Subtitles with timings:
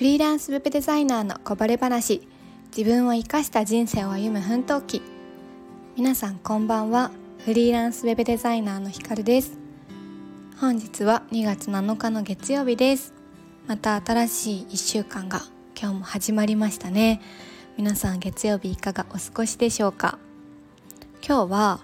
[0.00, 2.26] フリーランスウェブデザイナーのこぼれ話。
[2.74, 5.02] 自分を生かした人生を歩む奮闘記。
[5.94, 7.10] 皆さんこんばんは。
[7.44, 9.58] フリーランスウェブデザイナーのひかるです。
[10.58, 13.12] 本日は2月7日の月曜日です。
[13.66, 15.42] また新しい1週間が
[15.78, 17.20] 今日も始まりましたね。
[17.76, 20.18] 皆さん月曜日いかがお過ごしでしょうか。
[21.22, 21.80] 今日は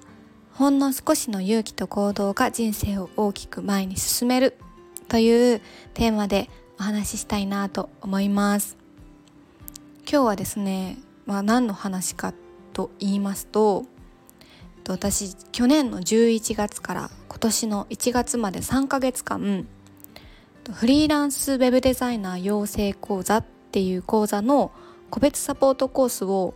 [0.54, 4.56] ほんの少しの勇気と行動が人生を大きく前に進める
[5.08, 5.60] という
[5.92, 6.48] テーマで
[6.78, 8.76] お話ししたいなと思います。
[10.08, 12.32] 今日はですね、まあ、何の話か
[12.72, 13.84] と言いますと
[14.88, 19.66] 私去年の11月から今年の1月まで3ヶ月間
[20.72, 24.70] フリーランスウェブデザイナー養成講座っていう講座の
[25.10, 26.54] 個別サポートコースを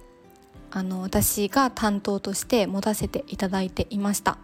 [0.70, 4.38] あの私が担当として持たせていただいていました。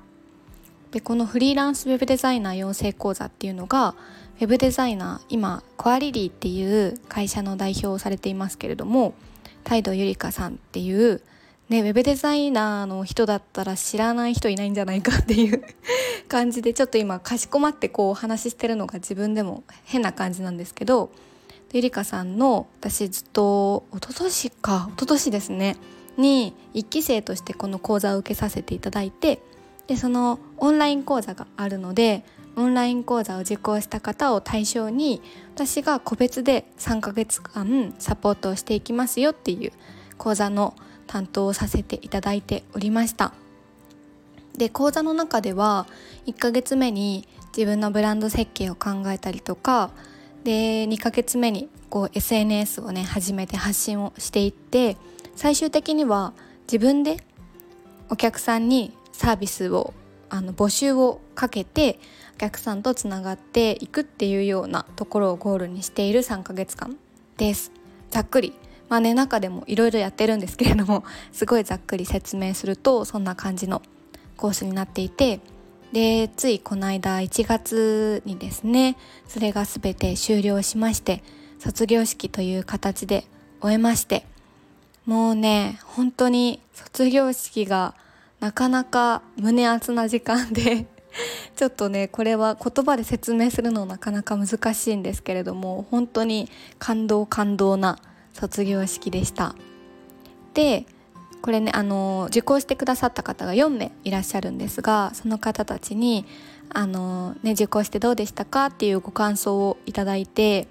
[0.97, 3.95] でこのフリーランスウェブデザイナー養成講座っていうのが
[4.41, 9.13] ウェブデザイナー今コアリリーっていう会社の代表をされていますけれども
[9.63, 11.21] 態度ゆりかさんっていう
[11.69, 15.63] ね、ウェブデザイナーの人だったら知らない人いないんじゃないかっていう
[16.29, 21.11] 感じでちょっと今かしこまってこうお話ししてるのが自分でも変な感じなんですけど
[21.75, 25.77] ゆりかさんの私ずっと一昨年か一昨年ですね
[26.17, 29.41] に1期生としてこの講座を受けさせていただいて
[29.87, 32.25] でそのオンライン講座があるので
[32.57, 35.21] オンライン講座を受講した方を対象に
[35.55, 39.73] 私が個別で3ヶ月間サポートをしていきますよっていう
[40.17, 40.75] 講座の
[41.07, 43.33] 担当をさせていただいておりました。
[44.57, 45.87] で講座の中では
[46.27, 49.91] 1ヶ月目に自分のブランド設計を考えたりとか
[50.45, 54.97] で2ヶ月目にこう SNS をね始めて発信をしていって
[55.35, 57.19] 最終的には自分で
[58.09, 59.95] お客さんにサービスを
[60.29, 61.99] あの募集をかけて
[62.35, 66.97] お客さんとつながっていくっていうようなところをゴールにしている3ヶ月間
[67.37, 67.73] です。
[68.11, 68.53] ざっくり。
[68.89, 73.83] まあね中でもいろいろやってるんですけれども すごいざっくり説明するとそんな感じの
[74.37, 75.41] コースになっていて
[75.93, 78.97] でついこの間1月にですね
[79.27, 81.25] それが全て終了しまして
[81.59, 83.25] 卒業式という形で
[83.61, 84.25] 終えまして
[85.05, 87.95] もうね本当に卒業式が
[88.41, 90.87] なかなか胸熱な時間で
[91.57, 97.99] ちょっとねこれは言葉で説明するのなかなか難しいんですけれども本当に感動感動な
[98.33, 99.55] 卒業式でした。
[100.55, 100.87] で
[101.43, 106.25] これねあの受講してくださった方が4名いらっしゃるんですがその方たちに
[106.71, 110.67] あの、ね、受講してどうでしたかっていうご感想をいただいて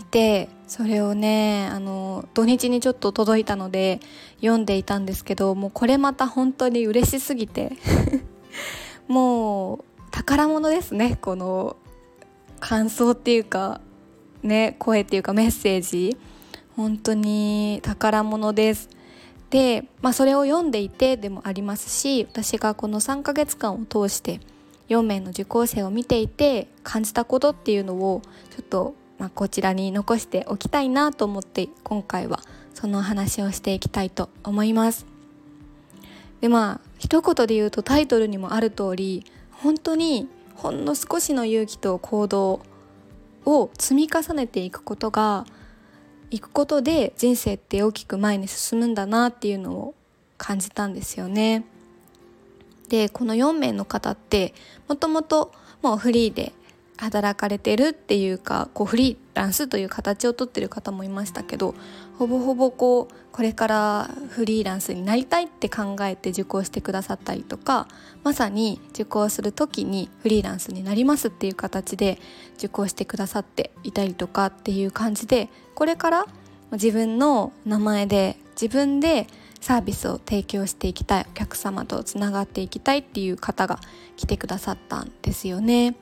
[0.00, 4.00] いてそれをねあの土日にちょっと届いたので
[4.40, 7.72] 読んでいたんですけどもうこれまた本当に嬉しすぎて
[9.08, 11.76] もう宝物ですねこの
[12.58, 13.80] 感想っていうか
[14.42, 16.16] ね声っていうかメッセージ。
[16.80, 18.88] 本当に宝物です。
[19.50, 24.40] で、まあ、それを読んでいてでもありますし私がこの3ヶ月間を通して
[24.88, 32.40] 4名の受講生を見ていて感じたことっていうのをちょっとまあ、こちらに残しておきたいなと思って今回は
[32.72, 35.04] その話をしていきたいと思います
[36.40, 42.62] でまあ一言で言うとタイトルにもある通り本当にほんの少しの勇気と行動
[43.44, 45.44] を積み重ねていくことが
[46.30, 49.94] いくことで人生って大きく前に進むんだなっていうのを
[50.38, 51.64] 感じたんですよね。
[52.88, 54.54] でこの4名の方って
[54.88, 55.52] もともと
[55.82, 56.52] もうフリーで
[57.00, 61.74] 働かれてるっていうかこうフリーランスという形をとってる方もいましたけど
[62.18, 67.88] ほぼほぼこうこれからフリーランスになりたいって考えて受講してくださったりとか
[68.22, 72.18] まさに受講する時にフリーランスになりますっていう形で
[72.58, 76.26] 受講してくださっていたりとかっていう感じでこれから
[76.72, 79.26] 自分の名前で自分で
[79.60, 83.78] サービスを提供していきたいお客様とつながっていきたいっていう方が
[84.16, 85.96] 来てくださったんですよね。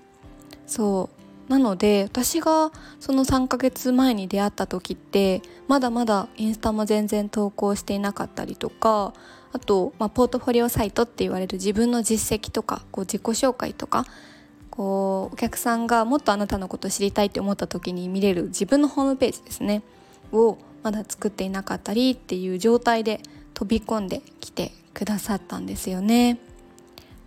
[0.69, 1.11] そ
[1.49, 2.71] うなので私が
[3.01, 9.15] その3ヶ月前に出会った時ってまだまだインスタも全然投稿していなかったりとか
[9.53, 14.05] あと、まあ、ポートフォリオサイトって言われる自分の実績とかこう自己紹介とか
[14.71, 19.83] こうお客さんがもっとあなたのことを知りたいって思った時に見れる自分のホームページですね
[20.33, 23.21] をまだ作っていなかったりっていう状態で
[23.55, 26.39] 飛び込んできてくださったんですよね。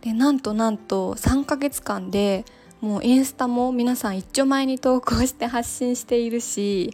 [0.01, 2.45] でなんとなんと3ヶ月間で
[2.81, 6.93] もうインスタも皆さん一丁前に投稿して発信しているし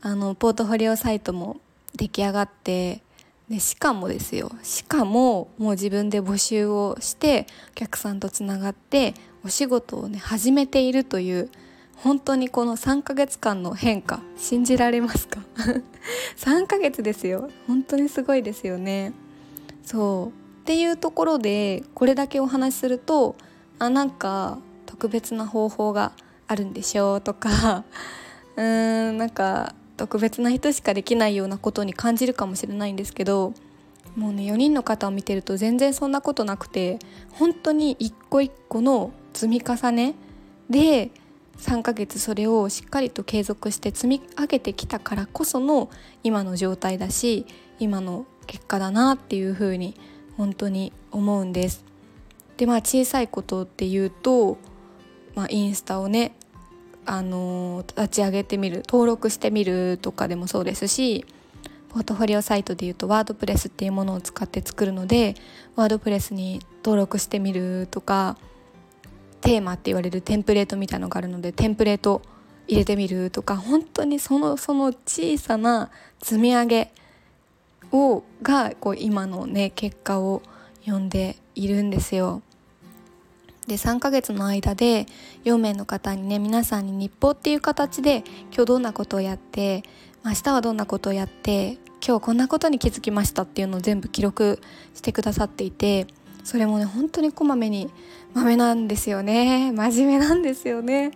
[0.00, 1.60] あのポートフォリオサイトも
[1.94, 3.02] 出来上がって
[3.48, 4.50] でしかもですよ。
[4.62, 9.12] しかももう自分で募集をしてお客さんとつながって
[9.44, 11.50] お仕事をね始めているという
[11.96, 15.40] 本当にこの3ヶ月間の変化信じられますか？
[16.38, 17.50] 3ヶ月ですよ。
[17.66, 19.12] 本当にすごいですよね。
[19.84, 20.60] そう。
[20.62, 23.36] っていうところでこれだけお話しすると
[23.78, 24.58] あなんか
[24.92, 26.12] 特別な方法が
[26.46, 27.84] あるんでしょうとか
[28.56, 33.54] うーんなんか特別な人しかできないようなことに感じるかもしれないんですけど
[34.16, 36.98] もうね4人の方を見てると全然そんなことなくて
[37.32, 40.14] 本当に一個一個の積み重ね
[40.68, 41.10] で
[41.56, 45.88] 3ヶ月それをしっかりと継続して積み上げてきたからこその
[46.22, 47.46] 今の状態だし
[47.78, 49.94] 今の結果だなっていうふうに
[50.36, 51.92] 本当に思うんです。
[52.58, 54.58] でまあ小さいことっていうと、
[55.34, 56.34] まあ、インスタをね
[57.04, 61.24] あの立ち上げてみる登録してみるとかでもそうですし
[61.88, 65.34] ポートフォリオサイトでいうとワードプレスっていうものを使って作るので
[65.76, 68.38] ワードプレスに登録してみるとか
[69.40, 72.22] テーマって言われるテンプレートみたいのがあるのでテンプレート
[72.68, 75.90] 入れてみるとか本当にそのその小さな
[76.22, 76.92] 積み上げ
[77.90, 80.42] をがこう今のね結果を
[80.86, 82.42] 呼んでいるんですよ。
[83.66, 85.06] で3ヶ月の間で
[85.44, 89.84] 4名の方にね皆さんに日報っていう形で今日どんなことをやって
[90.24, 94.60] 明日はどんなことをやって今日こんなことに気づきましたっていうのを全部記録
[94.94, 96.06] してくださっていて
[96.42, 97.90] それもね本当にこまめに
[98.34, 99.72] 豆なんですよね。
[99.72, 101.12] 真面目なんですよね。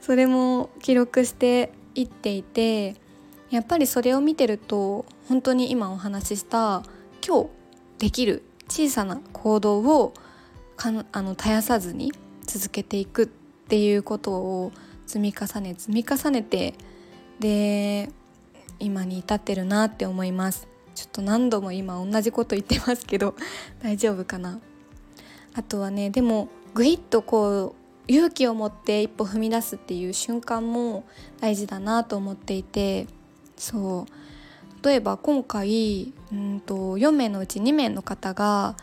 [0.00, 2.94] それも記録していっていて
[3.50, 6.82] やっぱりそれを見てると本当に今お話しした
[7.26, 7.48] 今日
[7.98, 10.14] できる小さな行動を
[10.78, 12.12] かあの絶やさずに
[12.46, 14.72] 続けていくっていうことを
[15.06, 16.74] 積み重ね積み重ねて
[17.40, 18.10] で
[18.78, 20.68] 今に至ってるなって思います。
[20.94, 23.34] ちょっと何度も今同じこと言ってますけど
[23.82, 24.60] 大丈夫かな。
[25.54, 27.74] あとはねでもグイッとこ
[28.08, 31.04] う勇気を持って一歩踏み出すっていう瞬間も
[31.40, 33.06] 大事だなと思っていて
[33.56, 34.84] そう。
[34.84, 38.76] 例えば今回うんと4名のうち2名の方が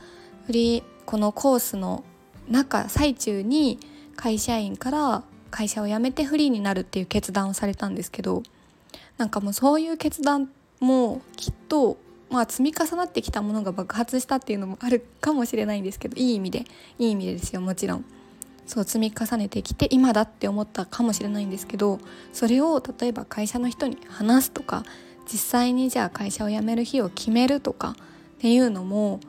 [0.45, 2.03] フリーこのコースの
[2.49, 3.79] 中最中に
[4.15, 8.43] 会社員から会社を辞めてフリーになるっていう決断をされたんですけど
[9.17, 10.49] なんかもうそういう決断
[10.79, 11.97] もきっと
[12.29, 16.65] まあ積み重なってきたものが爆発したっていうのもあるかもしれないんですけどいい意味で
[16.99, 18.05] いい意味でですよもちろん。
[18.65, 21.99] そう積み重ねてきて今だって思ったかもしれないんですけど
[22.33, 24.83] それを例えば会社の人に話すとか
[25.31, 27.95] 実際にじゃあ会社を辞める日を決めるとかっ
[28.39, 29.19] ていうのも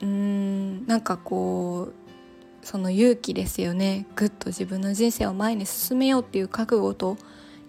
[0.00, 4.06] うーんなんかこうその勇気ですよね。
[4.16, 7.16] ぐっと自分の人生を前に進めようっていう覚悟と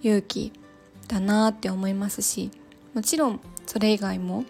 [0.01, 0.51] 勇気
[1.07, 2.51] だなって思いますし
[2.93, 4.43] もちろんそれ以外も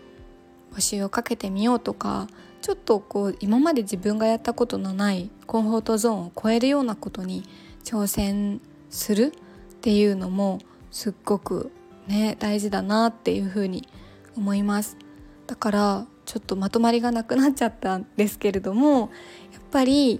[0.74, 2.28] 募集をかけてみようとか
[2.62, 7.44] ちょっとこう今まで自分がやったことのないコンフォートゾーンを超えるようなことに
[7.84, 9.34] 挑戦する
[9.76, 10.60] っていうのも
[10.92, 11.72] すっごく
[12.08, 13.88] ね大事だなっていうふうに
[14.36, 14.98] 思います。
[15.46, 19.10] だからちょっとまとまりがなくなっちゃったんですけれども
[19.54, 20.20] やっぱり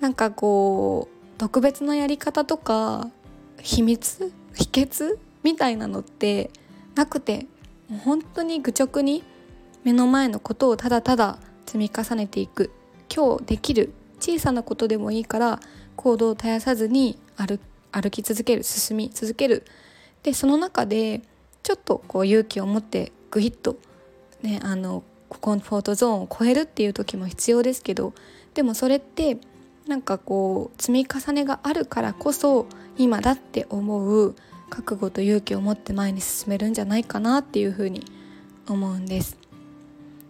[0.00, 3.10] なんかこう特別なやり方とか
[3.60, 6.50] 秘密秘訣みたいなのって
[6.94, 7.46] なくて
[8.04, 9.24] 本当に愚直に
[9.82, 12.70] 目の前のことをただただ積み重ねていく。
[13.14, 15.60] 今日できる小さなことでもいいから
[15.96, 17.58] 行動を絶やさずに歩
[17.90, 19.64] 歩き続ける進み続ける。
[20.22, 21.22] でその中で
[21.62, 23.78] ちょっとこう勇気を持ってグイッと
[24.42, 28.14] ねあのコンフォートゾーンを超えるっていう時も必要ですけど
[28.54, 29.38] でもそれって
[29.86, 32.66] なんかこう積み重ねがあるからこそ
[32.96, 34.34] 今だって思う
[34.68, 38.04] 覚悟と勇気を持って前に進めるんじゃないかなっていうふうに
[38.68, 39.38] 思うんです。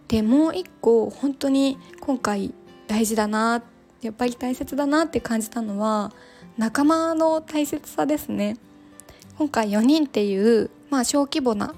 [0.07, 2.53] でもう一個本当に今回
[2.87, 3.61] 大事だな
[4.01, 6.13] やっぱり大切だなって感じたのは
[6.57, 8.57] 仲間の大切さですね。
[9.37, 11.73] 今回4人っていう、まあ、小規模な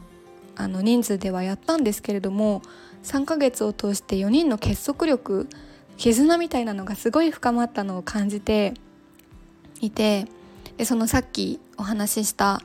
[0.61, 2.61] あの人数ではやったんですけれども
[3.03, 5.47] 3ヶ月を通して4人の結束力
[5.97, 8.75] 絆みたいなのがすごい深まったのを感じて
[9.81, 10.27] いて
[10.77, 12.61] でそのさっきお話しした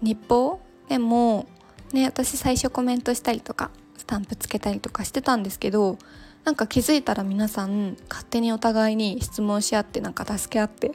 [0.00, 1.46] 日報でも
[1.92, 5.98] ね私最初コメントしたりとかスタンプつけたりとかしてたんですけど
[6.44, 10.92] なんか気づいたら皆さん勝手にお互いに質問し合ってなんか助け合って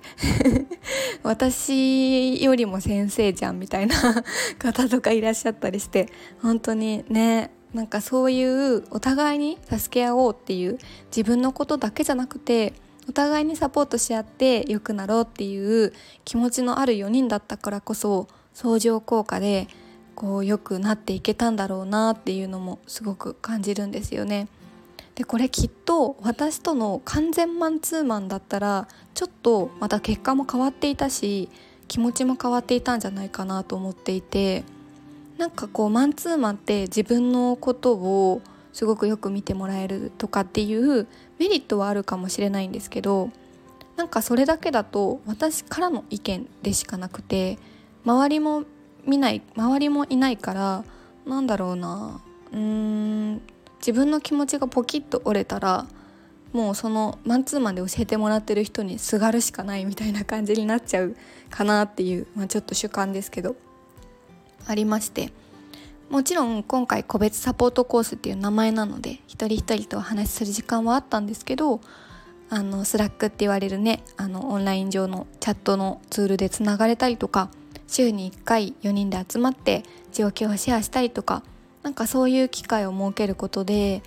[1.23, 3.95] 私よりも先生じゃんみたいな
[4.59, 6.09] 方とかいらっしゃったりして
[6.41, 10.77] 本当にねなんかそういうお互いに助け合おうっていう
[11.15, 12.73] 自分のことだけじゃなくて
[13.07, 15.93] お互いにサポートし合って良くなろうっていう
[16.25, 19.67] 気持ちのある4人だったからこそ相乗効果で
[20.13, 24.47] こう良くなっていけたんだろうなっていうのもすごく感じるんですよね。
[25.19, 31.49] でこれきっと私との完全マンツーマンだったらちょっとまた結果も変わっていたし
[31.89, 34.63] 気持ちも変わっていたんじゃないかなと思っていて
[35.37, 41.05] なんかこうマンツーマンって自分のことをすごくよく見てもらえるとかっていう
[41.37, 43.29] メリットはあるかもしれないんですけど
[43.97, 47.59] なんかそれだけだと私からの意見でしかなくて
[48.05, 48.63] 周りも
[49.05, 50.85] 見ない周りもいないから
[51.25, 52.21] なんだろうな
[52.53, 52.59] うー
[53.33, 53.41] ん
[53.79, 55.87] 自分の気持ちがポキッと折れたら
[56.53, 61.15] もうそのマンツーマンで教えてもらってる人にすがるしかないみたいな感じになっちゃう
[61.49, 63.55] かなっていう、まあ、ちょっと主観ですけど
[64.65, 65.31] ありまして。
[66.09, 71.81] もちろん今回個別サポートコースっていう名前なので一人一人とお話しする時間はあったんですけど
[72.49, 77.51] あの Slack って言われるねあのオンライン上のチャットのツールでつながれたりとか
[77.87, 81.43] 週に1回4人で集まって状況をシェアしたりとか
[81.83, 84.03] なんかそういう機会を設けることで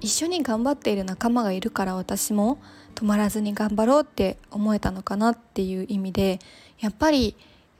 [0.00, 2.58] 一緒に頑張っている仲間がいるから私も
[2.94, 6.38] 止まらずに頑張ろうって思えたのかなっていう意味で
[6.80, 7.36] やっぱり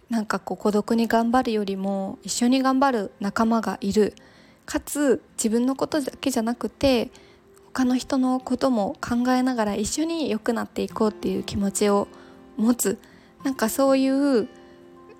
[0.08, 4.14] なんかこう孤独に頑張るよりも一緒に頑張る仲間がいる。
[4.64, 7.10] かつ自分のことだけじゃなくて
[7.72, 12.06] 他の人のことも考えながら一緒に良くなっていこうっていう気持ちを
[12.56, 12.98] 持つ。
[13.42, 14.48] なんかそういうう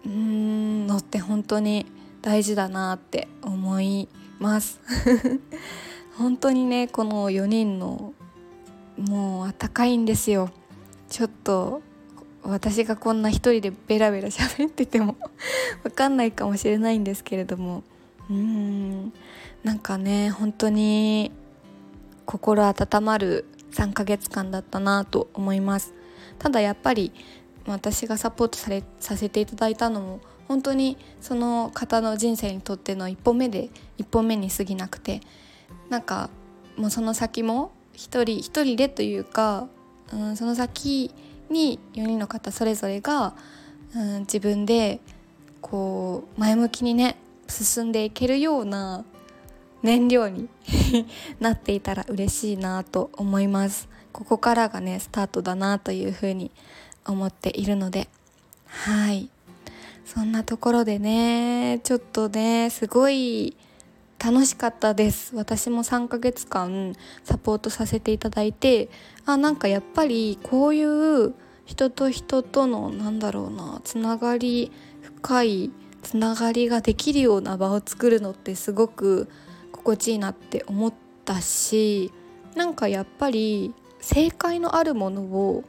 [0.07, 1.87] ーんのって本当に
[2.23, 4.81] 大事だなって思います。
[6.17, 8.15] 本当にねこの4人の
[8.97, 10.51] もうあったかいんですよ。
[11.09, 11.83] ちょっと
[12.43, 15.17] 私がこんな一人でベラベラ喋ってても
[15.85, 17.83] わかんないかもしれないんですけれども。
[18.31, 19.13] うーん
[19.65, 21.33] なんかね本当に
[22.25, 25.93] 心温まる3ヶ月間だったなと思います。
[26.39, 27.13] ただやっぱり
[27.67, 30.21] 私がサポートされさせていただいたのも
[30.53, 35.23] 本当にその方の人生にとっての一歩目で一歩目に過ぎなくて
[35.89, 36.29] なんか
[36.77, 39.67] もうその先も一人一人でというか、
[40.13, 41.11] うん、その先
[41.49, 43.35] に4人の方それぞれが、
[43.97, 45.01] うん、自分で
[45.63, 47.17] こう前向きにね
[47.49, 49.07] 進んでいけるような
[49.83, 50.51] 燃料に
[51.41, 53.89] なっていたら嬉しいなと思います。
[54.13, 56.51] ここからがねスタートだなというふうに
[57.07, 58.11] 思っているので。
[58.67, 59.32] はい。
[60.05, 63.57] そんなところでねちょっとねすごい
[64.23, 65.35] 楽しかったです。
[65.35, 66.95] 私も3ヶ月間
[67.25, 68.89] サポートさせていただいて
[69.27, 75.71] あなんかやっぱりこういう人と人とのなんだろうなつながり深い
[76.03, 79.29] つながりができるような場を作るのってすごく
[79.73, 80.95] 心地いいなって思っ
[81.25, 82.13] たし
[82.55, 85.65] なんかやっぱり正解のあるものを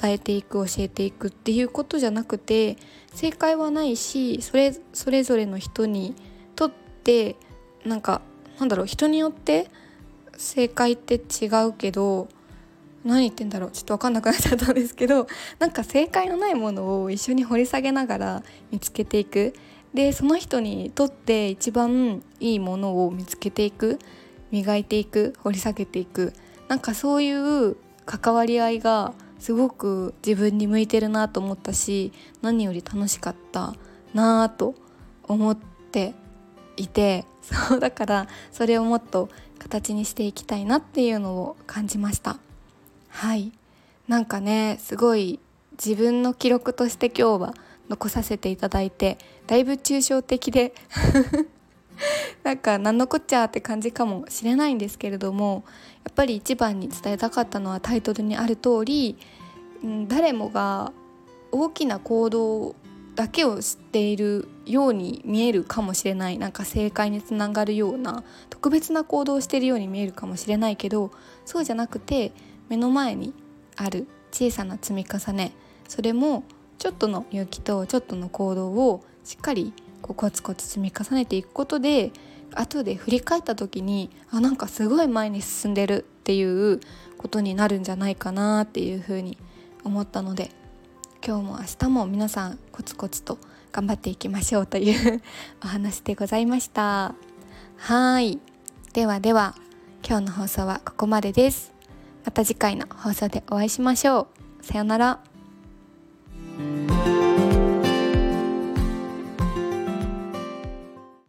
[0.00, 2.76] 伝えていく教えていくっていうことじゃなくて
[3.14, 6.14] 正解はないしそれそれぞれの人に
[6.56, 7.36] とって
[7.84, 8.20] なんか
[8.58, 9.70] なんだろう人によって
[10.36, 12.28] 正解って違うけど
[13.04, 15.26] 何言ってんだろうちょっと分かんなくなっちゃったんですけど
[15.58, 19.54] なんか正解のないものを一緒に掘り下げながら見つけていく。
[19.94, 23.98] でその人にとって一番いいものを見つけていく。
[24.50, 26.32] 磨いていく掘り下げていく。
[26.68, 33.74] なんかそういう関わり合いがすごく自分に向いてるなと思ったし何より楽しかった
[34.14, 34.74] なと
[35.24, 36.14] 思って
[36.76, 39.28] いてそうだからそれをもっと
[39.58, 42.38] 形にしていきたいなっていうのを感じました。
[43.08, 43.52] はい。
[44.06, 45.40] なんかねすごい
[45.72, 47.54] 自分の記録として今日は
[47.88, 50.74] 残させていただいてだいぶ抽象的で
[52.42, 55.64] なんか何のこっちゃって感じかもしれないんですけれども
[56.08, 59.18] やっぱり一番に伝えたかったのはタイトルにある通り、
[59.84, 60.90] うん、誰もが
[61.52, 62.74] 大きな行動
[63.14, 66.38] だけを知っているように見えるかもしれない。
[66.38, 71.10] なんか正解につながるような特別な行動をしているように見えるかもしれないけど
[71.44, 72.32] そうじゃなくて
[72.70, 73.34] 目の前に
[73.76, 75.52] ある小さな積み重ね。
[75.88, 76.42] それも
[76.78, 82.12] ちょっとの勇気とちょっとの行動をしっかりこうコツコツ積み重ねていくことで
[82.54, 86.80] 後で振り返った時にあなんかすごい前に進んでるっていう
[87.16, 89.38] ことになるんじゃないかなっていうふうに
[89.84, 90.50] 思ったので
[91.26, 93.38] 今日も明日も皆さんコツコツと
[93.72, 95.22] 頑張っていきましょうという
[95.62, 97.14] お話でございました。
[97.76, 98.40] はい。
[98.92, 99.54] ではでは
[100.06, 101.72] 今日の放送はここまでです。
[102.24, 104.28] また次回の放送でお会いしましょ
[104.60, 104.64] う。
[104.64, 105.20] さようなら。